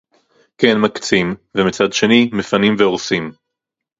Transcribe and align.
כן 0.57 0.77
מקצים, 0.83 1.35
ומצד 1.57 1.93
שני, 1.93 2.29
מפנים 2.33 2.75
והורסים 2.79 3.31